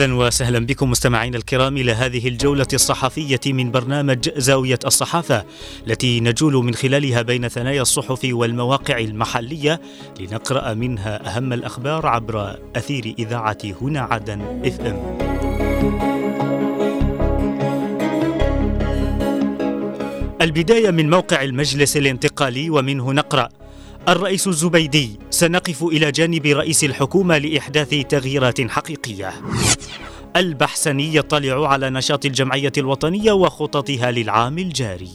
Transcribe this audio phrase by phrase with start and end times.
[0.00, 5.44] أهلا وسهلا بكم مستمعينا الكرام إلى هذه الجولة الصحفية من برنامج زاوية الصحافة
[5.86, 9.80] التي نجول من خلالها بين ثنايا الصحف والمواقع المحلية
[10.20, 15.18] لنقرأ منها أهم الأخبار عبر أثير إذاعة هنا عدن إف إم.
[20.42, 23.48] البداية من موقع المجلس الانتقالي ومنه نقرأ
[24.08, 29.32] الرئيس الزبيدي سنقف إلى جانب رئيس الحكومة لإحداث تغييرات حقيقية
[30.36, 35.10] البحسني يطلع على نشاط الجمعية الوطنية وخططها للعام الجاري.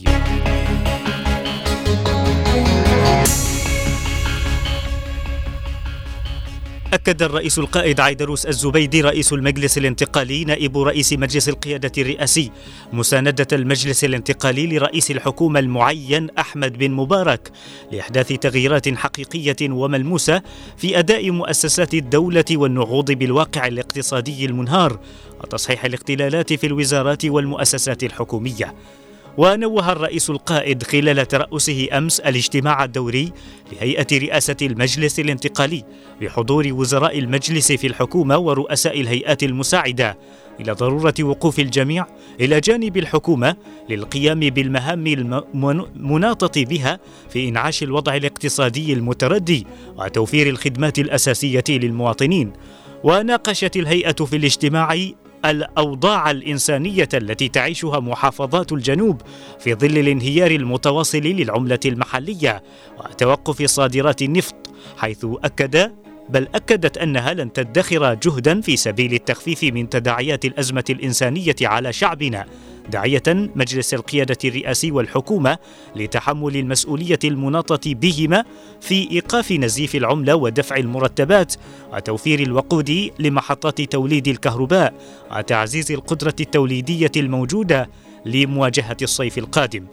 [6.96, 12.52] أكد الرئيس القائد عيدروس الزبيدي رئيس المجلس الانتقالي نائب رئيس مجلس القيادة الرئاسي.
[12.94, 17.52] مساندة المجلس الانتقالي لرئيس الحكومة المعين أحمد بن مبارك
[17.92, 20.42] لإحداث تغييرات حقيقية وملموسة
[20.78, 25.00] في أداء مؤسسات الدولة والنهوض بالواقع الاقتصادي المنهار
[25.44, 28.74] وتصحيح الاختلالات في الوزارات والمؤسسات الحكومية.
[29.38, 33.32] ونوه الرئيس القائد خلال ترأسه أمس الاجتماع الدوري
[33.74, 35.84] لهيئة رئاسة المجلس الانتقالي
[36.22, 40.18] بحضور وزراء المجلس في الحكومة ورؤساء الهيئات المساعدة
[40.60, 42.06] إلى ضرورة وقوف الجميع
[42.42, 43.56] إلى جانب الحكومة
[43.90, 52.54] للقيام بالمهام المناطة بها في إنعاش الوضع الاقتصادي المتردي وتوفير الخدمات الأساسية للمواطنين.
[53.04, 54.98] وناقشت الهيئة في الاجتماع
[55.52, 59.22] الأوضاع الإنسانية التي تعيشها محافظات الجنوب
[59.60, 62.64] في ظل الانهيار المتواصل للعملة المحلية
[63.00, 64.56] وتوقف صادرات النفط
[64.98, 65.92] حيث أكد
[66.30, 72.46] بل أكدت أنها لن تدخر جهدا في سبيل التخفيف من تداعيات الأزمة الإنسانية على شعبنا.
[72.90, 75.58] داعية مجلس القيادة الرئاسي والحكومة
[75.96, 78.44] لتحمل المسؤولية المناطة بهما
[78.82, 81.54] في إيقاف نزيف العملة ودفع المرتبات
[81.94, 84.94] وتوفير الوقود لمحطات توليد الكهرباء
[85.38, 87.90] وتعزيز القدرة التوليدية الموجودة
[88.26, 89.86] لمواجهة الصيف القادم.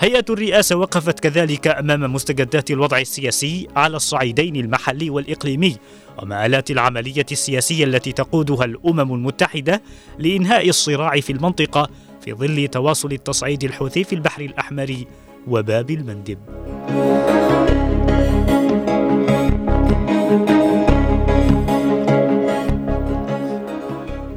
[0.00, 5.76] هيئة الرئاسة وقفت كذلك أمام مستجدات الوضع السياسي على الصعيدين المحلي والإقليمي
[6.22, 9.82] ومآلات العملية السياسية التي تقودها الأمم المتحدة
[10.18, 11.88] لإنهاء الصراع في المنطقة
[12.20, 15.04] في ظل تواصل التصعيد الحوثي في البحر الأحمر
[15.46, 16.38] وباب المندب.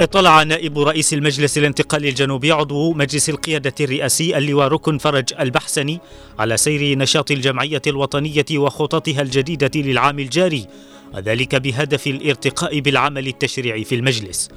[0.01, 5.99] اطلع نائب رئيس المجلس الانتقالي الجنوبي عضو مجلس القيادة الرئاسي اللواء ركن فرج البحسني
[6.39, 10.67] على سير نشاط الجمعية الوطنية وخططها الجديدة للعام الجاري
[11.13, 14.49] وذلك بهدف الارتقاء بالعمل التشريعي في المجلس.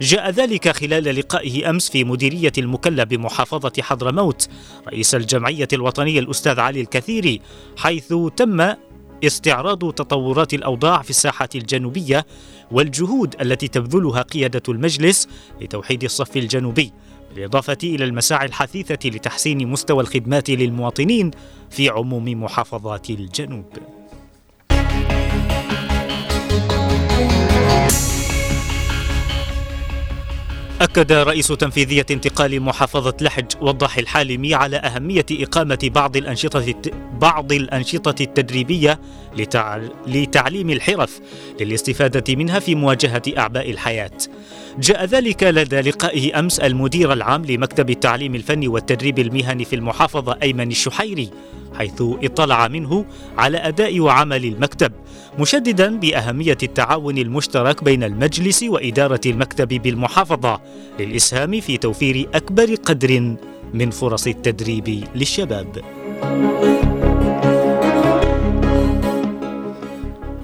[0.00, 4.48] جاء ذلك خلال لقائه أمس في مديرية المكلا بمحافظه حضرموت
[4.88, 7.40] رئيس الجمعية الوطنية الأستاذ علي الكثيري
[7.76, 8.74] حيث تم
[9.24, 12.26] استعراض تطورات الأوضاع في الساحه الجنوبية
[12.70, 15.28] والجهود التي تبذلها قيادة المجلس
[15.60, 16.92] لتوحيد الصف الجنوبي
[17.34, 21.30] بالإضافة إلى المساعي الحثيثة لتحسين مستوى الخدمات للمواطنين
[21.70, 23.64] في عموم محافظات الجنوب.
[30.90, 36.74] أكد رئيس تنفيذية انتقال محافظة لحج وضح الحالمي على أهمية إقامة بعض الأنشطة
[37.20, 39.00] بعض الأنشطة التدريبية
[40.06, 41.20] لتعليم الحرف
[41.60, 44.10] للاستفادة منها في مواجهة أعباء الحياة.
[44.80, 50.70] جاء ذلك لدى لقائه أمس المدير العام لمكتب التعليم الفني والتدريب المهني في المحافظة أيمن
[50.70, 51.30] الشحيري
[51.78, 53.04] حيث اطلع منه
[53.38, 54.92] على أداء وعمل المكتب
[55.38, 60.60] مشددا بأهمية التعاون المشترك بين المجلس وإدارة المكتب بالمحافظة
[61.00, 63.36] للإسهام في توفير أكبر قدر
[63.74, 65.82] من فرص التدريب للشباب.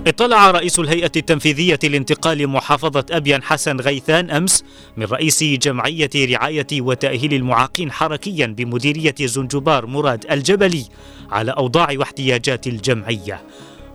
[0.07, 4.65] اطلع رئيس الهيئة التنفيذية لانتقال محافظة أبيان حسن غيثان أمس
[4.97, 10.85] من رئيس جمعية رعاية وتأهيل المعاقين حركيا بمديرية زنجبار مراد الجبلي
[11.31, 13.43] على أوضاع واحتياجات الجمعية.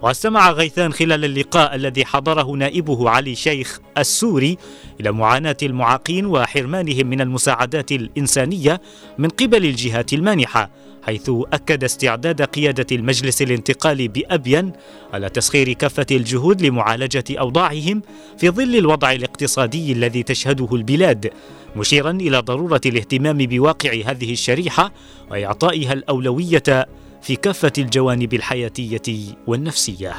[0.01, 4.57] واستمع غيثان خلال اللقاء الذي حضره نائبه علي شيخ السوري
[4.99, 8.81] إلى معاناة المعاقين وحرمانهم من المساعدات الإنسانية
[9.17, 10.69] من قبل الجهات المانحة.
[11.03, 14.71] حيث أكد استعداد قيادة المجلس الانتقالي بأبين
[15.13, 18.01] على تسخير كافة الجهود لمعالجة أوضاعهم
[18.37, 21.31] في ظل الوضع الاقتصادي الذي تشهده البلاد
[21.75, 24.91] مشيرا إلى ضرورة الاهتمام بواقع هذه الشريحة
[25.31, 26.87] وإعطائها الأولوية
[27.21, 30.13] في كافة الجوانب الحياتية والنفسية.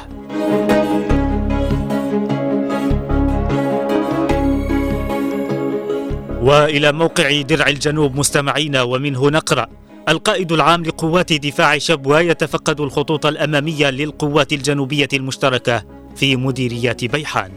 [6.43, 9.67] وإلى موقع درع الجنوب مستمعينا ومنه نقرأ
[10.09, 15.83] القائد العام لقوات دفاع شبوة يتفقد الخطوط الأمامية للقوات الجنوبية المشتركة
[16.15, 17.51] في مديريات بيحان.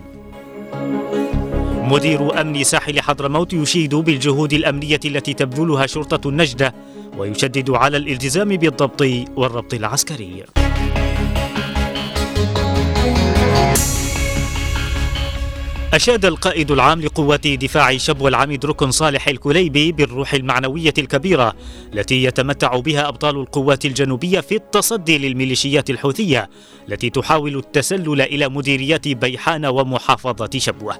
[1.90, 6.74] مدير أمن ساحل حضرموت يشيد بالجهود الأمنية التي تبذلها شرطة النجدة
[7.18, 9.02] ويشدد على الالتزام بالضبط
[9.36, 10.44] والربط العسكري.
[15.94, 21.54] أشاد القائد العام لقوات دفاع شبوة العميد ركن صالح الكليبي بالروح المعنوية الكبيرة
[21.94, 26.50] التي يتمتع بها أبطال القوات الجنوبية في التصدي للميليشيات الحوثية
[26.88, 30.98] التي تحاول التسلل إلى مديريات بيحان ومحافظة شبوة.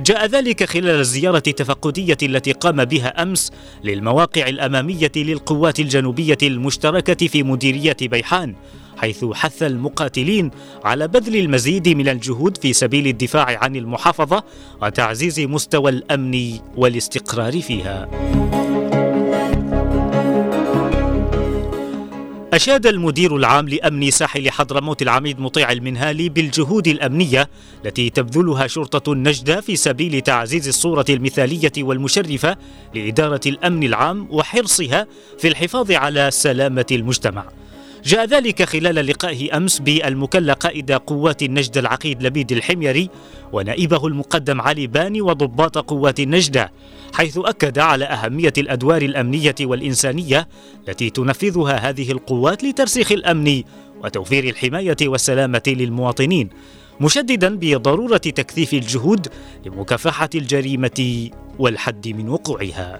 [0.00, 3.52] جاء ذلك خلال الزيارة التفقدية التي قام بها أمس
[3.84, 8.54] للمواقع الأمامية للقوات الجنوبية المشتركة في مديرية بيحان.
[8.96, 10.50] حيث حث المقاتلين
[10.84, 14.44] على بذل المزيد من الجهود في سبيل الدفاع عن المحافظة
[14.82, 18.08] وتعزيز مستوى الأمن والاستقرار فيها.
[22.56, 27.48] أشاد المدير العام لأمن ساحل حضرموت العميد مطيع المنهالي بالجهود الأمنية
[27.84, 32.56] التي تبذلها شرطة النجدة في سبيل تعزيز الصورة المثالية والمشرفة
[32.94, 35.06] لإدارة الأمن العام وحرصها
[35.38, 37.44] في الحفاظ على سلامة المجتمع.
[38.06, 43.10] جاء ذلك خلال لقائه أمس بالمكلى قائد قوات النجدة العقيد لبيد الحميري
[43.52, 46.72] ونائبه المقدم علي باني وضباط قوات النجدة
[47.14, 50.48] حيث أكد على أهمية الأدوار الأمنية والإنسانية
[50.88, 53.62] التي تنفذها هذه القوات لترسيخ الأمن
[54.04, 56.48] وتوفير الحماية والسلامة للمواطنين
[57.00, 59.28] مشددا بضرورة تكثيف الجهود
[59.66, 62.98] لمكافحة الجريمة والحد من وقوعها.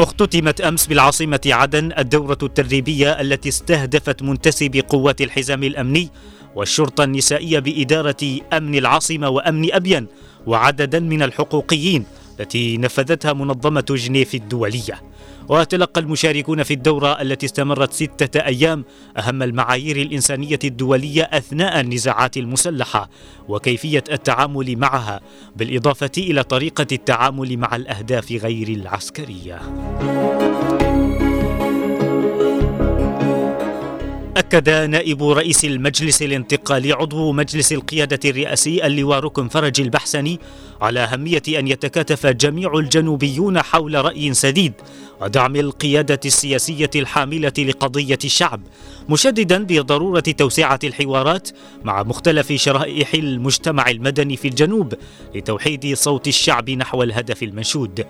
[0.00, 6.10] اختتمت أمس بالعاصمة عدن الدورة التدريبية التي استهدفت منتسبي قوات الحزام الأمني
[6.54, 10.06] والشرطة النسائية بإدارة أمن العاصمة وأمن أبين
[10.46, 12.06] وعددا من الحقوقيين
[12.40, 15.00] التي نفذتها منظمة جنيف الدولية.
[15.48, 18.84] وتلقى المشاركون في الدورة التي استمرت ستة أيام
[19.18, 23.10] أهم المعايير الإنسانية الدولية أثناء النزاعات المسلحة
[23.48, 25.20] وكيفية التعامل معها
[25.56, 29.60] بالإضافة إلى طريقة التعامل مع الأهداف غير العسكرية.
[34.54, 40.40] أكد نائب رئيس المجلس الانتقالي عضو مجلس القيادة الرئاسي اللواء ركن فرج البحسني
[40.80, 44.72] على أهمية أن يتكاتف جميع الجنوبيون حول رأي سديد
[45.20, 48.60] ودعم القيادة السياسية الحاملة لقضية الشعب
[49.08, 51.48] مشددا بضرورة توسعة الحوارات
[51.84, 54.94] مع مختلف شرائح المجتمع المدني في الجنوب
[55.34, 58.06] لتوحيد صوت الشعب نحو الهدف المنشود.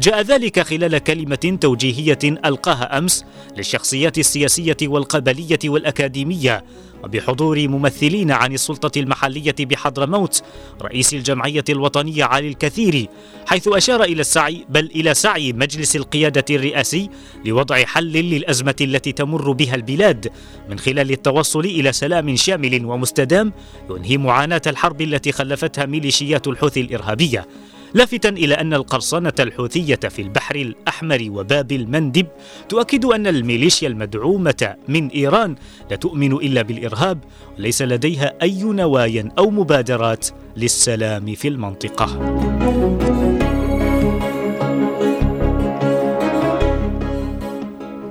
[0.00, 3.24] جاء ذلك خلال كلمة توجيهية ألقاها أمس
[3.56, 6.64] للشخصيات السياسية والقبلية والأكاديمية
[7.04, 10.42] وبحضور ممثلين عن السلطة المحلية بحضرموت
[10.82, 13.08] رئيس الجمعية الوطنية علي الكثير
[13.46, 17.10] حيث أشار إلى السعي بل إلى سعي مجلس القيادة الرئاسي
[17.44, 20.32] لوضع حل للأزمة التي تمر بها البلاد
[20.70, 23.52] من خلال التوصل إلى سلام شامل ومستدام
[23.90, 27.46] ينهي معاناة الحرب التي خلفتها ميليشيات الحوثي الإرهابية.
[27.94, 32.26] لافتا إلى أن القرصنة الحوثية في البحر الأحمر وباب المندب
[32.68, 35.54] تؤكد أن الميليشيا المدعومة من إيران
[35.90, 37.18] لا تؤمن إلا بالإرهاب
[37.58, 43.37] وليس لديها أي نوايا أو مبادرات للسلام في المنطقة.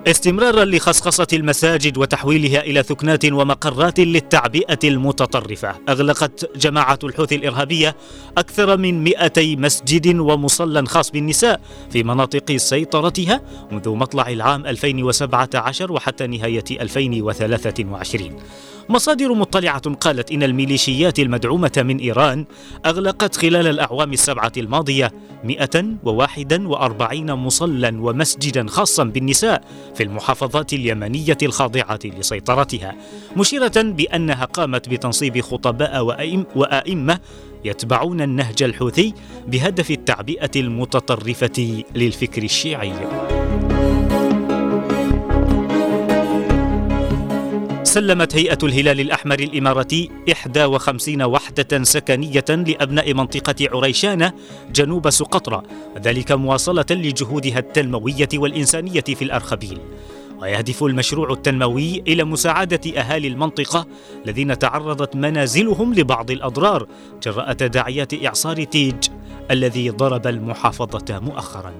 [0.07, 5.75] استمرارا لخصخصة المساجد وتحويلها إلى ثكنات ومقرات للتعبئة المتطرفة.
[5.89, 7.95] أغلقت جماعة الحوثي الإرهابية
[8.37, 11.61] أكثر من 200 مسجد ومصلى خاص بالنساء
[11.91, 18.39] في مناطق سيطرتها منذ مطلع العام 2017 وحتى نهاية 2023
[18.89, 22.45] مصادر مطلعة قالت إن الميليشيات المدعومة من إيران
[22.85, 25.11] أغلقت خلال الأعوام السبعة الماضية
[25.43, 29.63] 141 مصلى ومسجدا خاصا بالنساء
[29.95, 32.95] في المحافظات اليمنية الخاضعة لسيطرتها
[33.37, 36.05] مشيرة بأنها قامت بتنصيب خطباء
[36.55, 37.19] وأئمة
[37.65, 39.13] يتبعون النهج الحوثي
[39.47, 42.93] بهدف التعبئة المتطرفة للفكر الشيعي.
[47.97, 54.33] سلمت هيئة الهلال الأحمر الإماراتي 51 وحدة سكنية لأبناء منطقة عريشانة
[54.71, 55.63] جنوب سقطرى
[55.97, 59.79] ذلك مواصلة لجهودها التنموية والإنسانية في الأرخبيل.
[60.41, 63.87] ويهدف المشروع التنموي إلى مساعدة أهالي المنطقة
[64.25, 66.87] الذين تعرضت منازلهم لبعض الأضرار
[67.23, 69.07] جراء تداعيات إعصار تيج
[69.51, 71.73] الذي ضرب المحافظة مؤخراً.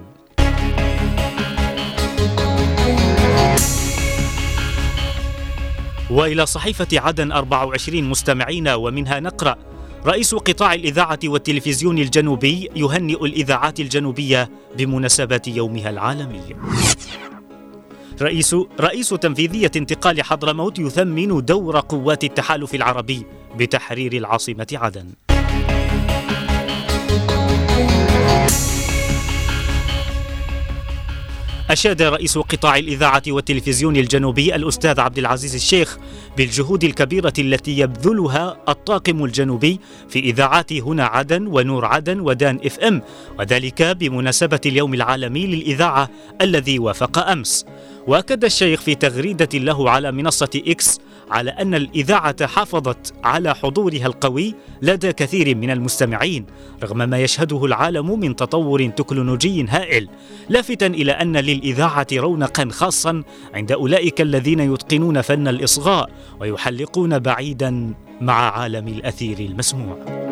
[6.10, 9.56] وإلى صحيفة عدن 24 مستمعين ومنها نقرأ
[10.06, 16.40] رئيس قطاع الإذاعة والتلفزيون الجنوبي يهنئ الإذاعات الجنوبية بمناسبة يومها العالمي
[18.22, 25.06] رئيس رئيس تنفيذية انتقال حضرموت يثمن دور قوات التحالف العربي بتحرير العاصمة عدن.
[31.70, 35.98] أشاد رئيس قطاع الإذاعة والتلفزيون الجنوبي الأستاذ عبد العزيز الشيخ
[36.36, 43.02] بالجهود الكبيرة التي يبذلها الطاقم الجنوبي في إذاعات هنا عدن ونور عدن ودان إف إم
[43.38, 46.10] وذلك بمناسبة اليوم العالمي للإذاعة
[46.40, 47.64] الذي وافق أمس.
[48.08, 51.00] وأكد الشيخ في تغريدة له على منصة إكس
[51.30, 56.46] على أن الإذاعة حافظت على حضورها القوي لدى كثير من المستمعين
[56.82, 60.08] رغم ما يشهده العالم من تطور تكنولوجي هائل
[60.48, 63.22] لافتا إلى أن للإذاعة رونقا خاصا
[63.54, 66.10] عند أولئك الذين يتقنون فن الإصغاء
[66.40, 70.27] ويحلقون بعيدا مع عالم الأثير المسموع.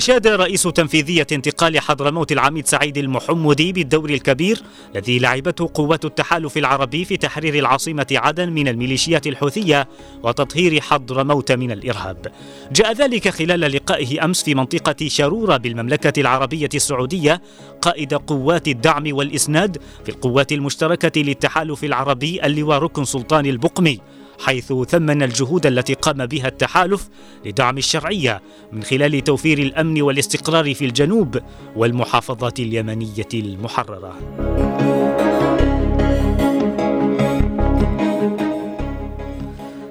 [0.00, 4.62] أشاد رئيس تنفيذية انتقال حضرموت العميد سعيد المحمدي بالدور الكبير
[4.94, 9.88] الذي لعبته قوات التحالف العربي في تحرير العاصمة عدن من الميليشيات الحوثية
[10.22, 12.32] وتطهير حضرموت من الإرهاب.
[12.72, 17.42] جاء ذلك خلال لقائه أمس في منطقة شارورة بالمملكة العربية السعودية
[17.82, 24.00] قائد قوات الدعم والإسناد في القوات المشتركة للتحالف العربي اللواء ركن سلطان البقمي
[24.40, 27.08] حيث ثمن الجهود التي قام بها التحالف
[27.46, 28.42] لدعم الشرعية
[28.72, 31.38] من خلال توفير الأمن والاستقرار في الجنوب
[31.76, 34.16] والمحافظات اليمنية المحررة.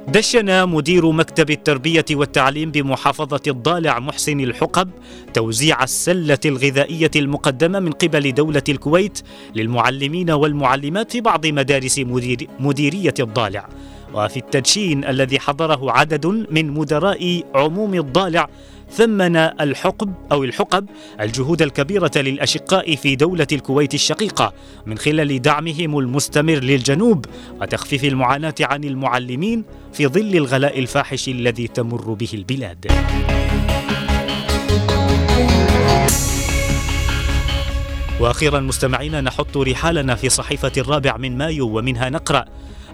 [0.07, 4.89] دشن مدير مكتب التربية والتعليم بمحافظة الضالع محسن الحقب
[5.33, 9.19] توزيع السلة الغذائية المقدمة من قبل دولة الكويت
[9.55, 13.69] للمعلمين والمعلمات في بعض مدارس مدير مديرية الضالع
[14.13, 18.49] وفي التدشين الذي حضره عدد من مدراء عموم الضالع
[18.91, 20.85] ثمن الحقب أو الحقب
[21.21, 24.53] الجهود الكبيرة للأشقاء في دولة الكويت الشقيقة
[24.85, 27.25] من خلال دعمهم المستمر للجنوب
[27.61, 29.63] وتخفيف المعاناة عن المعلمين
[29.93, 32.85] في ظل الغلاء الفاحش الذي تمر به البلاد.
[38.19, 42.45] وأخيرا مستمعينا نحط رحالنا في صحيفة الرابع من مايو ومنها نقرأ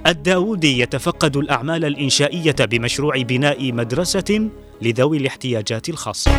[0.07, 4.50] الداودي يتفقد الأعمال الإنشائية بمشروع بناء مدرسة
[4.81, 6.31] لذوي الاحتياجات الخاصة.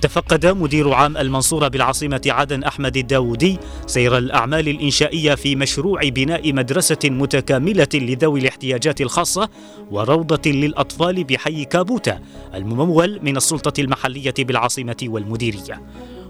[0.00, 6.98] تفقد مدير عام المنصورة بالعاصمة عدن أحمد الداودي سير الأعمال الإنشائية في مشروع بناء مدرسة
[7.04, 9.48] متكاملة لذوي الاحتياجات الخاصة
[9.90, 12.20] وروضة للأطفال بحي كابوتا
[12.54, 15.82] الممول من السلطة المحلية بالعاصمة والمديرية.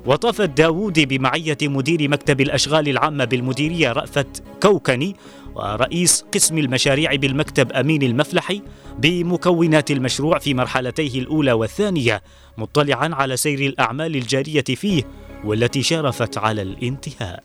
[0.07, 5.17] وطاف الداوودي بمعية مدير مكتب الأشغال العامة بالمديرية رأفت كوكني
[5.55, 8.63] ورئيس قسم المشاريع بالمكتب أمين المفلحي
[8.99, 12.23] بمكونات المشروع في مرحلتيه الأولى والثانية
[12.59, 15.03] مطلعا على سير الأعمال الجارية فيه
[15.45, 17.45] والتي شرفت على الانتهاء.